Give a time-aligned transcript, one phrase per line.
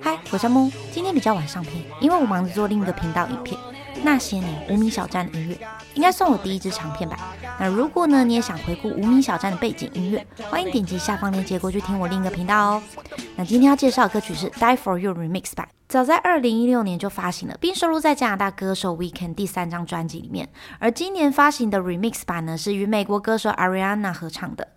[0.00, 3.58] 嗨，我叫木，今天比较晚上片，因为我忙着做另一个频道影片
[4.02, 5.54] 《那些年无名小站的音乐》，
[5.94, 7.34] 应该算我第一支长片吧。
[7.58, 12.82] 那如果呢你也想回顾无名小站的背景音乐，欢迎点击下方链接过去听我另一个频道哦。
[13.36, 20.48] 那今天要介绍的歌曲是《Die for You Remix》版，早在二零一六年就发行了，并收录在加拿大歌手 Weekend 第三张专辑里面。
[20.78, 24.68] 而今年发行的 Remix 版呢，是与美国歌手 Ariana 合唱的。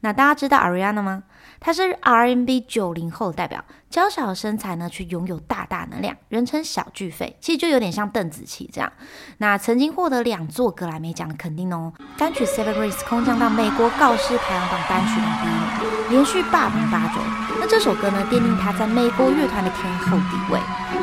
[0.00, 1.22] 那大家知道 Ariana 吗？
[1.58, 8.90] 她是 R&B 九零后的代表，娇小的身材呢，却拥有大大能量，人称小巨肺，其实就有点像邓紫棋这样。
[9.38, 15.69] 那曾经获得两座格莱美奖的肯定哦，单曲《Seven Rays》空降到美国告示排行榜单曲榜第一，
[16.08, 17.20] 连续霸榜八周。
[17.58, 20.58] 那这首歌呢，奠定他在美国乐团的天后地位。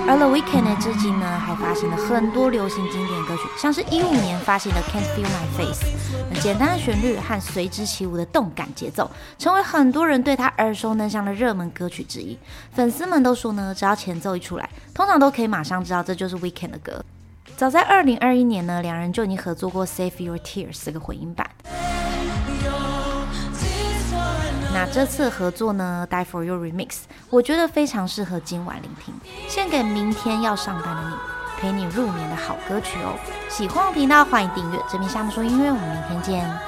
[0.10, 5.86] 而 The Weeknd 呢，至今呢还发行了很多流行经典歌曲，像是一五年发行的《Can't Feel My Face》，
[6.32, 12.38] 那简单的旋律和随之起舞的动感节奏，成为很多人对他耳熟能详的热门歌曲之一。
[12.72, 17.04] 粉丝们都说呢，只要前奏一出来，通常都可以马上知道这就是 Weeknd 的歌。
[17.58, 21.46] 早在二零二一年呢，两人就已经合作过《Save Your Tears》这个混音版。
[24.78, 26.90] 那这次合作呢，《Die for You Remix》，
[27.32, 29.12] 我觉得非常适合今晚聆听，
[29.50, 31.16] 献给明天要上班的你，
[31.60, 33.18] 陪你入眠的好歌曲哦。
[33.50, 34.78] 喜欢我频道，欢迎订阅。
[34.88, 36.67] 这边夏木说音乐，我们明天见。